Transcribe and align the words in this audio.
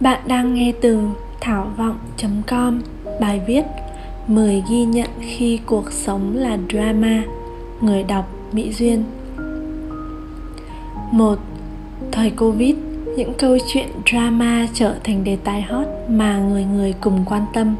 Bạn 0.00 0.20
đang 0.26 0.54
nghe 0.54 0.72
từ 0.80 1.00
thảo 1.40 1.70
vọng.com 1.76 2.80
Bài 3.20 3.40
viết 3.46 3.62
10 4.26 4.62
ghi 4.70 4.84
nhận 4.84 5.10
khi 5.20 5.60
cuộc 5.66 5.92
sống 5.92 6.36
là 6.36 6.58
drama 6.72 7.22
Người 7.80 8.02
đọc 8.02 8.28
Mỹ 8.52 8.72
Duyên. 8.72 9.04
1. 11.12 11.38
Thời 12.12 12.30
Covid, 12.30 12.76
những 13.16 13.32
câu 13.38 13.58
chuyện 13.68 13.86
drama 14.10 14.66
trở 14.74 14.94
thành 15.04 15.24
đề 15.24 15.36
tài 15.44 15.62
hot 15.62 15.86
mà 16.08 16.38
người 16.38 16.64
người 16.64 16.94
cùng 17.00 17.24
quan 17.26 17.42
tâm. 17.54 17.76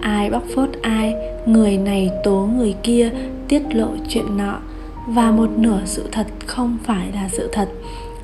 Ai 0.00 0.30
bóc 0.30 0.42
phốt 0.54 0.68
ai, 0.82 1.14
người 1.46 1.78
này 1.78 2.10
tố 2.24 2.48
người 2.56 2.74
kia, 2.82 3.10
tiết 3.48 3.62
lộ 3.74 3.88
chuyện 4.08 4.36
nọ. 4.36 4.58
Và 5.08 5.30
một 5.30 5.50
nửa 5.56 5.80
sự 5.84 6.08
thật 6.12 6.26
không 6.46 6.78
phải 6.84 7.06
là 7.14 7.28
sự 7.32 7.48
thật 7.52 7.68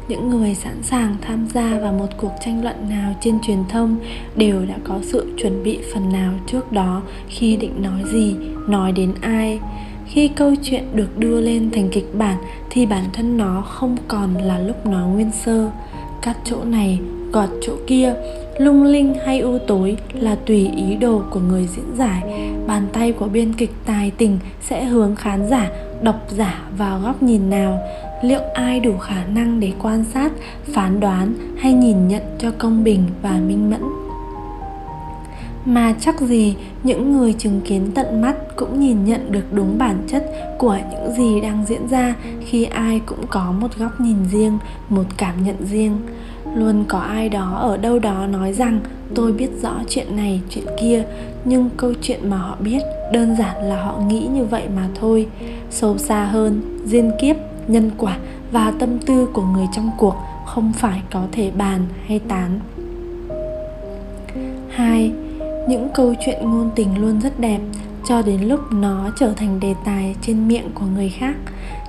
những 0.09 0.30
người 0.30 0.55
sẵn 0.55 0.83
sàng 0.83 1.17
tham 1.23 1.47
gia 1.55 1.79
vào 1.79 1.93
một 1.93 2.07
cuộc 2.17 2.33
tranh 2.45 2.62
luận 2.62 2.77
nào 2.91 3.15
trên 3.21 3.41
truyền 3.41 3.59
thông 3.69 3.97
đều 4.37 4.65
đã 4.69 4.75
có 4.84 4.98
sự 5.03 5.33
chuẩn 5.37 5.62
bị 5.62 5.79
phần 5.95 6.12
nào 6.12 6.33
trước 6.47 6.73
đó 6.73 7.03
khi 7.29 7.57
định 7.57 7.83
nói 7.83 8.03
gì, 8.12 8.37
nói 8.69 8.93
đến 8.93 9.15
ai. 9.21 9.61
Khi 10.07 10.29
câu 10.29 10.55
chuyện 10.62 10.84
được 10.95 11.19
đưa 11.19 11.41
lên 11.41 11.71
thành 11.71 11.89
kịch 11.93 12.15
bản 12.15 12.37
thì 12.71 12.87
bản 12.87 13.05
thân 13.12 13.37
nó 13.37 13.62
không 13.62 13.97
còn 14.09 14.34
là 14.34 14.59
lúc 14.59 14.87
nó 14.87 15.07
nguyên 15.07 15.31
sơ. 15.45 15.71
Cắt 16.23 16.37
chỗ 16.45 16.65
này 16.65 17.01
gọt 17.33 17.48
chỗ 17.62 17.73
kia, 17.87 18.15
lung 18.59 18.84
linh 18.84 19.15
hay 19.27 19.41
u 19.41 19.59
tối 19.59 19.97
là 20.12 20.34
tùy 20.34 20.70
ý 20.77 20.97
đồ 20.97 21.23
của 21.31 21.41
người 21.41 21.67
diễn 21.77 21.97
giải. 21.97 22.23
Bàn 22.67 22.87
tay 22.93 23.12
của 23.12 23.27
biên 23.27 23.53
kịch 23.53 23.73
tài 23.87 24.11
tình 24.11 24.39
sẽ 24.61 24.84
hướng 24.84 25.17
khán 25.17 25.48
giả 25.51 25.70
độc 26.02 26.27
giả 26.30 26.62
vào 26.79 27.01
góc 27.01 27.23
nhìn 27.23 27.51
nào? 27.51 27.79
Liệu 28.23 28.41
ai 28.55 28.80
đủ 28.80 28.98
khả 28.98 29.25
năng 29.25 29.61
để 29.61 29.73
quan 29.83 30.05
sát, 30.05 30.33
phán 30.73 31.00
đoán 31.00 31.34
hay 31.59 31.73
nhìn 31.73 32.09
nhận 32.09 32.23
cho 32.39 32.50
công 32.59 32.84
bình 32.84 33.03
và 33.23 33.41
minh 33.48 33.70
mẫn? 33.70 33.83
Mà 35.64 35.95
chắc 36.00 36.20
gì 36.20 36.56
những 36.83 37.12
người 37.12 37.33
chứng 37.33 37.61
kiến 37.61 37.91
tận 37.95 38.20
mắt 38.20 38.36
cũng 38.56 38.81
nhìn 38.81 39.05
nhận 39.05 39.33
được 39.33 39.53
đúng 39.53 39.78
bản 39.78 39.97
chất 40.08 40.33
của 40.58 40.78
những 40.91 41.12
gì 41.12 41.41
đang 41.41 41.64
diễn 41.69 41.89
ra 41.89 42.14
khi 42.47 42.64
ai 42.64 43.01
cũng 43.06 43.27
có 43.30 43.53
một 43.61 43.78
góc 43.78 44.01
nhìn 44.01 44.17
riêng, 44.33 44.58
một 44.89 45.05
cảm 45.17 45.45
nhận 45.45 45.56
riêng? 45.70 45.98
Luôn 46.55 46.84
có 46.89 46.98
ai 46.98 47.28
đó 47.28 47.58
ở 47.61 47.77
đâu 47.77 47.98
đó 47.98 48.27
nói 48.27 48.53
rằng, 48.53 48.80
tôi 49.14 49.33
biết 49.33 49.48
rõ 49.62 49.73
chuyện 49.89 50.17
này, 50.17 50.41
chuyện 50.51 50.64
kia, 50.80 51.05
nhưng 51.45 51.70
câu 51.77 51.92
chuyện 52.03 52.30
mà 52.30 52.36
họ 52.36 52.56
biết 52.61 52.83
đơn 53.12 53.36
giản 53.39 53.62
là 53.62 53.83
họ 53.83 53.98
nghĩ 54.08 54.27
như 54.33 54.45
vậy 54.45 54.62
mà 54.77 54.89
thôi 55.01 55.27
sâu 55.70 55.98
xa 55.98 56.24
hơn 56.24 56.80
diên 56.84 57.11
kiếp 57.20 57.36
nhân 57.69 57.91
quả 57.98 58.19
và 58.52 58.72
tâm 58.78 58.98
tư 58.98 59.28
của 59.33 59.42
người 59.42 59.66
trong 59.77 59.91
cuộc 59.98 60.14
không 60.47 60.72
phải 60.72 61.02
có 61.11 61.22
thể 61.33 61.50
bàn 61.50 61.86
hay 62.06 62.19
tán 62.19 62.61
2. 64.70 65.12
Những 65.69 65.89
câu 65.94 66.14
chuyện 66.24 66.41
ngôn 66.42 66.70
tình 66.77 67.00
luôn 67.00 67.20
rất 67.20 67.41
đẹp 67.41 67.61
cho 68.08 68.22
đến 68.22 68.41
lúc 68.42 68.61
nó 68.72 69.11
trở 69.19 69.33
thành 69.33 69.61
đề 69.61 69.74
tài 69.84 70.16
trên 70.22 70.48
miệng 70.48 70.70
của 70.74 70.86
người 70.94 71.08
khác. 71.08 71.34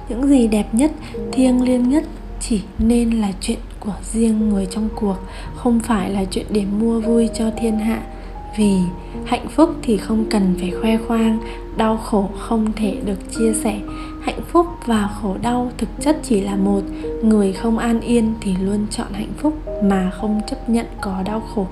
Những 0.09 0.27
gì 0.27 0.47
đẹp 0.47 0.66
nhất, 0.72 0.91
thiêng 1.31 1.61
liêng 1.61 1.89
nhất 1.89 2.03
chỉ 2.39 2.61
nên 2.80 3.22
là 3.22 3.31
chuyện 3.41 3.59
của 3.80 3.95
riêng 4.11 4.50
người 4.50 4.67
trong 4.72 4.89
cuộc, 4.95 5.16
không 5.55 5.80
phải 5.80 6.09
là 6.09 6.25
chuyện 6.25 6.45
để 6.50 6.66
mua 6.80 7.00
vui 7.00 7.30
cho 7.33 7.52
thiên 7.57 7.80
hạ 7.80 8.02
vì 8.58 8.78
hạnh 9.25 9.47
phúc 9.47 9.69
thì 9.81 9.97
không 9.97 10.25
cần 10.30 10.55
phải 10.59 10.72
khoe 10.81 10.97
khoang, 10.97 11.39
đau 11.78 11.97
khổ 11.97 12.30
không 12.39 12.72
thể 12.75 12.97
được 13.06 13.19
chia 13.38 13.53
sẻ. 13.53 13.80
Hạnh 14.22 14.41
phúc 14.52 14.66
và 14.86 15.09
khổ 15.22 15.36
đau 15.41 15.72
thực 15.78 15.89
chất 16.00 16.17
chỉ 16.23 16.41
là 16.41 16.56
một, 16.56 16.81
người 17.23 17.53
không 17.53 17.78
an 17.78 18.02
yên 18.02 18.33
thì 18.41 18.56
luôn 18.64 18.88
chọn 18.91 19.08
hạnh 19.14 19.33
phúc 19.38 19.53
mà 19.83 20.11
không 20.22 20.41
chấp 20.47 20.69
nhận 20.69 20.86
có 21.02 21.23
đau 21.25 21.39
khổ. 21.56 21.67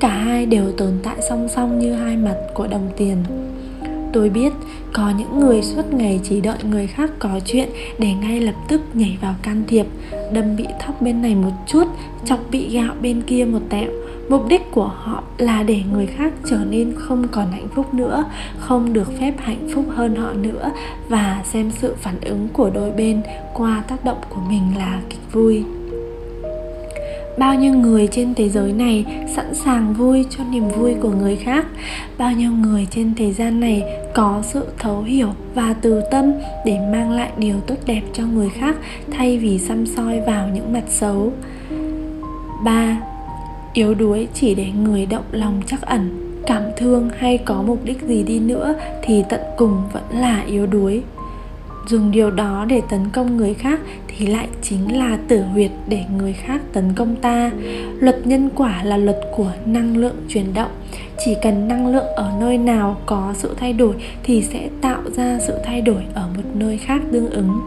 Cả 0.00 0.08
hai 0.08 0.46
đều 0.46 0.72
tồn 0.72 0.92
tại 1.02 1.16
song 1.28 1.48
song 1.48 1.78
như 1.78 1.92
hai 1.92 2.16
mặt 2.16 2.36
của 2.54 2.66
đồng 2.66 2.88
tiền. 2.96 3.16
Tôi 4.12 4.30
biết 4.30 4.52
có 4.92 5.12
những 5.18 5.40
người 5.40 5.62
suốt 5.62 5.94
ngày 5.94 6.20
chỉ 6.22 6.40
đợi 6.40 6.58
người 6.70 6.86
khác 6.86 7.10
có 7.18 7.40
chuyện 7.44 7.68
để 7.98 8.12
ngay 8.12 8.40
lập 8.40 8.54
tức 8.68 8.80
nhảy 8.94 9.18
vào 9.20 9.34
can 9.42 9.62
thiệp, 9.66 9.86
đâm 10.32 10.56
bị 10.56 10.66
thóc 10.80 11.02
bên 11.02 11.22
này 11.22 11.34
một 11.34 11.52
chút, 11.66 11.84
chọc 12.24 12.40
bị 12.50 12.68
gạo 12.68 12.94
bên 13.02 13.22
kia 13.22 13.44
một 13.44 13.60
tẹo 13.68 13.90
mục 14.32 14.48
đích 14.48 14.70
của 14.70 14.90
họ 14.96 15.22
là 15.38 15.62
để 15.62 15.82
người 15.92 16.06
khác 16.06 16.32
trở 16.44 16.58
nên 16.70 16.94
không 16.98 17.28
còn 17.28 17.52
hạnh 17.52 17.68
phúc 17.74 17.94
nữa, 17.94 18.24
không 18.58 18.92
được 18.92 19.18
phép 19.20 19.34
hạnh 19.38 19.68
phúc 19.74 19.84
hơn 19.88 20.16
họ 20.16 20.32
nữa. 20.32 20.70
Và 21.08 21.42
xem 21.44 21.70
sự 21.70 21.94
phản 22.00 22.20
ứng 22.20 22.48
của 22.48 22.70
đôi 22.70 22.90
bên 22.90 23.22
qua 23.54 23.82
tác 23.88 24.04
động 24.04 24.18
của 24.28 24.40
mình 24.48 24.62
là 24.78 25.00
kịch 25.10 25.32
vui. 25.32 25.64
Bao 27.38 27.54
nhiêu 27.54 27.74
người 27.74 28.06
trên 28.06 28.34
thế 28.34 28.48
giới 28.48 28.72
này 28.72 29.04
sẵn 29.36 29.54
sàng 29.54 29.94
vui 29.94 30.26
cho 30.30 30.44
niềm 30.44 30.68
vui 30.68 30.94
của 30.94 31.10
người 31.10 31.36
khác? 31.36 31.66
Bao 32.18 32.32
nhiêu 32.32 32.50
người 32.52 32.86
trên 32.90 33.14
thế 33.14 33.32
gian 33.32 33.60
này 33.60 33.82
có 34.14 34.42
sự 34.42 34.66
thấu 34.78 35.02
hiểu 35.02 35.28
và 35.54 35.74
từ 35.82 36.02
tâm 36.10 36.32
để 36.64 36.78
mang 36.92 37.10
lại 37.10 37.30
điều 37.36 37.60
tốt 37.66 37.76
đẹp 37.86 38.02
cho 38.12 38.22
người 38.26 38.48
khác 38.48 38.76
thay 39.10 39.38
vì 39.38 39.58
xăm 39.58 39.86
soi 39.86 40.20
vào 40.20 40.48
những 40.48 40.72
mặt 40.72 40.84
xấu? 40.88 41.32
3 42.64 43.11
yếu 43.72 43.94
đuối 43.94 44.28
chỉ 44.34 44.54
để 44.54 44.66
người 44.84 45.06
động 45.06 45.24
lòng 45.32 45.62
chắc 45.66 45.82
ẩn. 45.82 46.18
Cảm 46.46 46.62
thương 46.76 47.10
hay 47.18 47.38
có 47.38 47.62
mục 47.62 47.84
đích 47.84 48.02
gì 48.02 48.22
đi 48.22 48.40
nữa 48.40 48.74
thì 49.02 49.24
tận 49.28 49.40
cùng 49.56 49.82
vẫn 49.92 50.02
là 50.20 50.42
yếu 50.46 50.66
đuối. 50.66 51.02
Dùng 51.88 52.10
điều 52.10 52.30
đó 52.30 52.64
để 52.68 52.82
tấn 52.90 53.00
công 53.12 53.36
người 53.36 53.54
khác 53.54 53.80
thì 54.08 54.26
lại 54.26 54.48
chính 54.62 54.98
là 54.98 55.18
tử 55.28 55.42
huyệt 55.42 55.70
để 55.88 56.04
người 56.18 56.32
khác 56.32 56.60
tấn 56.72 56.92
công 56.94 57.16
ta. 57.16 57.50
Luật 57.98 58.26
nhân 58.26 58.50
quả 58.54 58.84
là 58.84 58.96
luật 58.96 59.20
của 59.36 59.52
năng 59.66 59.96
lượng 59.96 60.16
chuyển 60.28 60.54
động. 60.54 60.70
Chỉ 61.24 61.36
cần 61.42 61.68
năng 61.68 61.86
lượng 61.86 62.06
ở 62.16 62.32
nơi 62.40 62.58
nào 62.58 62.96
có 63.06 63.34
sự 63.36 63.54
thay 63.56 63.72
đổi 63.72 63.94
thì 64.22 64.42
sẽ 64.42 64.68
tạo 64.80 65.00
ra 65.16 65.38
sự 65.46 65.54
thay 65.64 65.80
đổi 65.80 66.02
ở 66.14 66.28
một 66.36 66.42
nơi 66.54 66.78
khác 66.78 67.02
tương 67.12 67.30
ứng. 67.30 67.60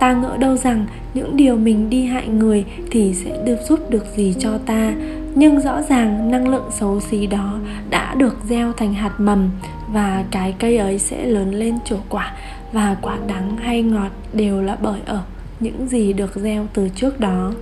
Ta 0.00 0.12
ngỡ 0.12 0.36
đâu 0.36 0.56
rằng 0.56 0.86
những 1.14 1.36
điều 1.36 1.56
mình 1.56 1.90
đi 1.90 2.04
hại 2.04 2.28
người 2.28 2.64
thì 2.90 3.14
sẽ 3.14 3.42
được 3.44 3.56
giúp 3.68 3.90
được 3.90 4.04
gì 4.16 4.34
cho 4.38 4.58
ta 4.58 4.92
nhưng 5.34 5.60
rõ 5.60 5.82
ràng 5.82 6.30
năng 6.30 6.48
lượng 6.48 6.70
xấu 6.70 7.00
xí 7.00 7.26
đó 7.26 7.58
đã 7.90 8.14
được 8.14 8.36
gieo 8.48 8.72
thành 8.72 8.94
hạt 8.94 9.20
mầm 9.20 9.50
và 9.88 10.24
cái 10.30 10.54
cây 10.58 10.76
ấy 10.76 10.98
sẽ 10.98 11.24
lớn 11.26 11.54
lên 11.54 11.78
trổ 11.84 11.96
quả 12.08 12.32
và 12.72 12.96
quả 13.02 13.18
đắng 13.26 13.56
hay 13.56 13.82
ngọt 13.82 14.10
đều 14.32 14.62
là 14.62 14.76
bởi 14.82 15.00
ở 15.06 15.22
những 15.60 15.88
gì 15.88 16.12
được 16.12 16.36
gieo 16.36 16.66
từ 16.74 16.88
trước 16.88 17.20
đó 17.20 17.52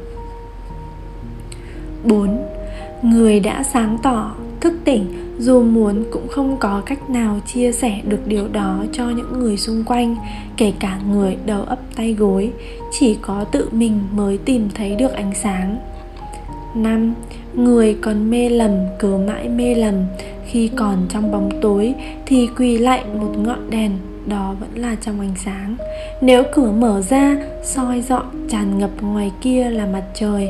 4. 2.05 2.39
Người 3.03 3.41
đã 3.41 3.63
sáng 3.63 3.99
tỏ, 4.03 4.35
thức 4.61 4.75
tỉnh 4.85 5.05
dù 5.39 5.63
muốn 5.63 6.05
cũng 6.11 6.29
không 6.29 6.57
có 6.57 6.83
cách 6.87 7.11
nào 7.11 7.41
chia 7.47 7.73
sẻ 7.73 8.01
được 8.05 8.27
điều 8.27 8.49
đó 8.49 8.85
cho 8.93 9.11
những 9.11 9.39
người 9.39 9.57
xung 9.57 9.85
quanh, 9.85 10.17
kể 10.57 10.73
cả 10.79 10.99
người 11.11 11.37
đầu 11.47 11.63
ấp 11.63 11.79
tay 11.97 12.15
gối, 12.15 12.53
chỉ 12.93 13.19
có 13.23 13.45
tự 13.45 13.69
mình 13.73 14.01
mới 14.13 14.39
tìm 14.39 14.69
thấy 14.75 14.97
được 14.97 15.13
ánh 15.13 15.33
sáng. 15.35 15.77
5. 16.75 17.15
Người 17.55 17.97
còn 18.03 18.31
mê 18.31 18.49
lầm 18.49 18.71
cứ 18.99 19.17
mãi 19.17 19.49
mê 19.49 19.75
lầm 19.75 19.95
Khi 20.47 20.71
còn 20.77 21.07
trong 21.09 21.33
bóng 21.33 21.51
tối, 21.63 21.95
Thì 22.27 22.49
quỳ 22.59 22.79
lại 22.79 23.05
một 23.21 23.35
ngọn 23.39 23.71
đèn 23.71 23.91
đó 24.27 24.55
vẫn 24.61 24.71
là 24.75 24.97
trong 25.01 25.21
ánh 25.21 25.35
sáng. 25.45 25.77
Nếu 26.21 26.43
cửa 26.53 26.71
mở 26.71 27.03
ra, 27.03 27.37
soi 27.65 28.01
dọn 28.01 28.49
tràn 28.49 28.79
ngập 28.79 28.91
ngoài 29.01 29.33
kia 29.41 29.71
là 29.71 29.87
mặt 29.87 30.03
trời. 30.15 30.49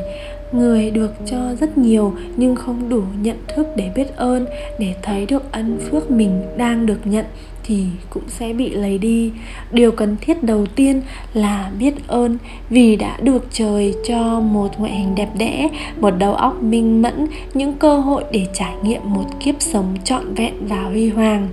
Người 0.51 0.91
được 0.91 1.13
cho 1.25 1.55
rất 1.59 1.77
nhiều 1.77 2.13
nhưng 2.35 2.55
không 2.55 2.89
đủ 2.89 3.03
nhận 3.21 3.37
thức 3.47 3.67
để 3.75 3.91
biết 3.95 4.15
ơn, 4.15 4.45
để 4.79 4.95
thấy 5.01 5.25
được 5.25 5.51
ân 5.51 5.79
phước 5.89 6.11
mình 6.11 6.41
đang 6.57 6.85
được 6.85 6.99
nhận 7.03 7.25
thì 7.63 7.85
cũng 8.09 8.23
sẽ 8.27 8.53
bị 8.53 8.69
lấy 8.69 8.97
đi. 8.97 9.31
Điều 9.71 9.91
cần 9.91 10.15
thiết 10.21 10.43
đầu 10.43 10.65
tiên 10.75 11.01
là 11.33 11.71
biết 11.79 11.93
ơn 12.07 12.37
vì 12.69 12.95
đã 12.95 13.17
được 13.21 13.47
trời 13.51 13.93
cho 14.07 14.39
một 14.39 14.79
ngoại 14.79 14.91
hình 14.91 15.15
đẹp 15.15 15.29
đẽ, 15.37 15.69
một 15.99 16.11
đầu 16.11 16.33
óc 16.33 16.63
minh 16.63 17.01
mẫn, 17.01 17.27
những 17.53 17.73
cơ 17.73 17.97
hội 17.97 18.23
để 18.31 18.47
trải 18.53 18.73
nghiệm 18.83 19.01
một 19.05 19.25
kiếp 19.39 19.55
sống 19.59 19.95
trọn 20.03 20.33
vẹn 20.33 20.53
và 20.67 20.83
huy 20.83 21.09
hoàng. 21.09 21.47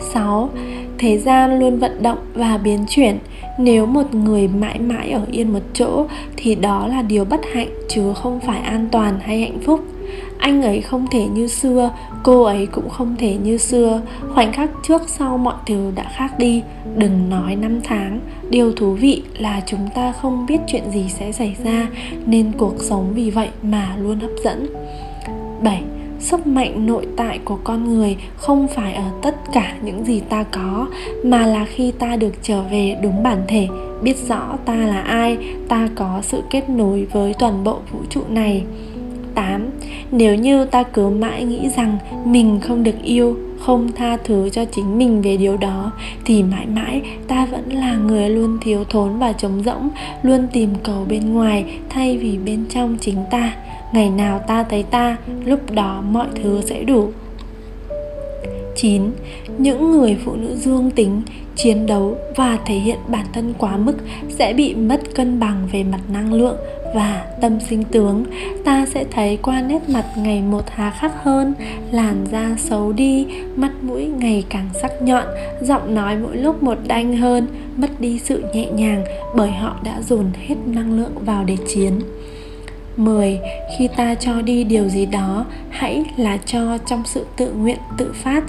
6. 0.00 0.50
Thế 0.98 1.18
gian 1.18 1.58
luôn 1.58 1.78
vận 1.78 2.02
động 2.02 2.18
và 2.34 2.58
biến 2.58 2.84
chuyển. 2.88 3.18
Nếu 3.58 3.86
một 3.86 4.14
người 4.14 4.48
mãi 4.48 4.78
mãi 4.78 5.10
ở 5.10 5.26
yên 5.30 5.52
một 5.52 5.62
chỗ, 5.72 6.06
Thì 6.36 6.54
đó 6.54 6.86
là 6.86 7.02
điều 7.02 7.24
bất 7.24 7.40
hạnh, 7.52 7.68
chứ 7.88 8.12
không 8.14 8.40
phải 8.40 8.60
an 8.60 8.88
toàn 8.92 9.20
hay 9.20 9.40
hạnh 9.40 9.58
phúc. 9.64 9.80
Anh 10.38 10.62
ấy 10.62 10.80
không 10.80 11.06
thể 11.10 11.26
như 11.26 11.46
xưa, 11.46 11.90
cô 12.22 12.42
ấy 12.42 12.66
cũng 12.66 12.88
không 12.88 13.16
thể 13.18 13.36
như 13.36 13.56
xưa. 13.56 14.00
Khoảnh 14.34 14.52
khắc 14.52 14.70
trước 14.82 15.08
sau 15.08 15.38
mọi 15.38 15.54
thứ 15.66 15.92
đã 15.94 16.04
khác 16.16 16.38
đi. 16.38 16.62
Đừng 16.96 17.30
nói 17.30 17.56
năm 17.56 17.80
tháng. 17.84 18.20
Điều 18.50 18.72
thú 18.72 18.92
vị 18.92 19.22
là 19.38 19.62
chúng 19.66 19.88
ta 19.94 20.12
không 20.12 20.46
biết 20.46 20.58
chuyện 20.66 20.82
gì 20.92 21.08
sẽ 21.08 21.32
xảy 21.32 21.56
ra, 21.64 21.88
nên 22.26 22.52
cuộc 22.58 22.74
sống 22.78 23.12
vì 23.14 23.30
vậy 23.30 23.48
mà 23.62 23.96
luôn 24.00 24.20
hấp 24.20 24.30
dẫn. 24.44 24.66
7 25.62 25.82
sức 26.18 26.46
mạnh 26.46 26.86
nội 26.86 27.06
tại 27.16 27.38
của 27.44 27.58
con 27.64 27.94
người 27.94 28.16
không 28.36 28.68
phải 28.68 28.94
ở 28.94 29.04
tất 29.22 29.36
cả 29.52 29.74
những 29.82 30.04
gì 30.04 30.20
ta 30.20 30.42
có, 30.42 30.86
mà 31.24 31.46
là 31.46 31.64
khi 31.64 31.90
ta 31.90 32.16
được 32.16 32.32
trở 32.42 32.62
về 32.62 32.96
đúng 33.02 33.22
bản 33.22 33.42
thể, 33.48 33.68
biết 34.02 34.16
rõ 34.28 34.56
ta 34.64 34.74
là 34.74 35.00
ai, 35.00 35.38
ta 35.68 35.88
có 35.94 36.20
sự 36.22 36.42
kết 36.50 36.70
nối 36.70 37.06
với 37.12 37.34
toàn 37.38 37.64
bộ 37.64 37.78
vũ 37.92 37.98
trụ 38.10 38.20
này. 38.28 38.64
8 39.34 39.70
Nếu 40.10 40.34
như 40.34 40.64
ta 40.64 40.82
cứ 40.82 41.08
mãi 41.08 41.44
nghĩ 41.44 41.68
rằng 41.76 41.98
mình 42.24 42.60
không 42.62 42.82
được 42.82 43.02
yêu 43.02 43.36
không 43.58 43.92
tha 43.92 44.16
thứ 44.24 44.48
cho 44.50 44.64
chính 44.64 44.98
mình 44.98 45.22
về 45.22 45.36
điều 45.36 45.56
đó 45.56 45.92
thì 46.24 46.42
mãi 46.42 46.66
mãi 46.66 47.02
ta 47.28 47.46
vẫn 47.46 47.72
là 47.72 47.96
người 47.96 48.30
luôn 48.30 48.58
thiếu 48.60 48.84
thốn 48.84 49.18
và 49.18 49.32
trống 49.32 49.62
rỗng 49.64 49.88
luôn 50.22 50.46
tìm 50.52 50.70
cầu 50.82 51.06
bên 51.08 51.34
ngoài 51.34 51.78
thay 51.88 52.18
vì 52.18 52.38
bên 52.38 52.64
trong 52.70 52.96
chính 53.00 53.16
ta 53.30 53.56
ngày 53.92 54.10
nào 54.10 54.38
ta 54.38 54.62
thấy 54.62 54.82
ta 54.82 55.16
lúc 55.44 55.60
đó 55.72 56.02
mọi 56.10 56.26
thứ 56.42 56.60
sẽ 56.66 56.82
đủ 56.82 57.10
9. 58.76 59.02
Những 59.58 59.90
người 59.90 60.16
phụ 60.24 60.34
nữ 60.36 60.56
dương 60.56 60.90
tính, 60.90 61.22
chiến 61.56 61.86
đấu 61.86 62.16
và 62.36 62.58
thể 62.66 62.74
hiện 62.74 62.98
bản 63.08 63.26
thân 63.32 63.54
quá 63.58 63.76
mức 63.76 63.94
sẽ 64.28 64.52
bị 64.52 64.74
mất 64.74 65.00
cân 65.14 65.40
bằng 65.40 65.68
về 65.72 65.84
mặt 65.84 66.00
năng 66.12 66.32
lượng 66.32 66.56
và 66.94 67.26
tâm 67.40 67.60
sinh 67.60 67.84
tướng 67.84 68.24
ta 68.64 68.86
sẽ 68.86 69.04
thấy 69.10 69.38
qua 69.42 69.60
nét 69.62 69.88
mặt 69.88 70.04
ngày 70.16 70.42
một 70.42 70.62
hà 70.70 70.90
khắc 70.90 71.12
hơn 71.22 71.54
làn 71.92 72.26
da 72.32 72.54
xấu 72.58 72.92
đi 72.92 73.26
mắt 73.56 73.70
mũi 73.82 74.04
ngày 74.06 74.44
càng 74.48 74.68
sắc 74.82 75.02
nhọn 75.02 75.26
giọng 75.60 75.94
nói 75.94 76.16
mỗi 76.16 76.36
lúc 76.36 76.62
một 76.62 76.78
đanh 76.86 77.16
hơn 77.16 77.46
mất 77.76 78.00
đi 78.00 78.18
sự 78.18 78.44
nhẹ 78.52 78.66
nhàng 78.70 79.04
bởi 79.36 79.50
họ 79.50 79.76
đã 79.84 80.02
dồn 80.02 80.26
hết 80.46 80.56
năng 80.66 81.00
lượng 81.00 81.12
vào 81.24 81.44
để 81.44 81.56
chiến 81.74 82.00
10. 82.98 83.40
Khi 83.78 83.88
ta 83.96 84.14
cho 84.14 84.42
đi 84.42 84.64
điều 84.64 84.88
gì 84.88 85.06
đó, 85.06 85.44
hãy 85.70 86.04
là 86.16 86.36
cho 86.36 86.78
trong 86.78 87.02
sự 87.06 87.26
tự 87.36 87.52
nguyện 87.52 87.78
tự 87.98 88.12
phát 88.12 88.44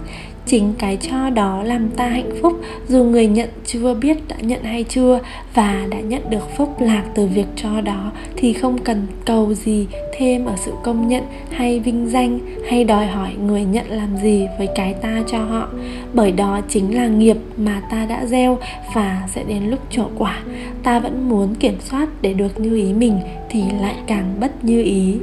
chính 0.50 0.74
cái 0.78 0.98
cho 1.02 1.30
đó 1.30 1.64
làm 1.64 1.90
ta 1.90 2.08
hạnh 2.08 2.32
phúc, 2.42 2.54
dù 2.88 3.04
người 3.04 3.28
nhận 3.28 3.50
chưa 3.66 3.94
biết 3.94 4.18
đã 4.28 4.36
nhận 4.42 4.64
hay 4.64 4.84
chưa 4.84 5.20
và 5.54 5.86
đã 5.90 6.00
nhận 6.00 6.30
được 6.30 6.58
phúc 6.58 6.76
lạc 6.80 7.04
từ 7.16 7.28
việc 7.28 7.46
cho 7.56 7.82
đó, 7.82 8.12
thì 8.36 8.54
không 8.54 8.78
cần 8.78 9.08
cầu 9.26 9.54
gì 9.54 9.88
thêm 10.18 10.46
ở 10.46 10.54
sự 10.58 10.72
công 10.84 11.08
nhận 11.08 11.24
hay 11.52 11.80
vinh 11.80 12.10
danh 12.10 12.40
hay 12.70 12.84
đòi 12.84 13.06
hỏi 13.08 13.30
người 13.46 13.66
nhận 13.66 13.86
làm 13.90 14.18
gì 14.18 14.48
với 14.58 14.68
cái 14.76 14.94
ta 14.94 15.24
cho 15.28 15.38
họ. 15.38 15.68
Bởi 16.14 16.32
đó 16.32 16.62
chính 16.70 16.96
là 16.96 17.08
nghiệp 17.08 17.38
mà 17.58 17.82
ta 17.92 18.06
đã 18.06 18.26
gieo 18.26 18.58
và 18.96 19.28
sẽ 19.28 19.44
đến 19.44 19.64
lúc 19.64 19.80
trổ 19.90 20.06
quả. 20.18 20.40
Ta 20.84 21.00
vẫn 21.00 21.30
muốn 21.30 21.56
kiểm 21.56 21.78
soát 21.80 22.10
để 22.22 22.34
được 22.34 22.60
như 22.60 22.76
ý 22.76 22.94
mình 22.94 23.20
thì 23.50 23.64
lại 23.82 23.96
càng 24.08 24.36
bất 24.40 24.64
như 24.64 24.84
ý. 24.84 25.18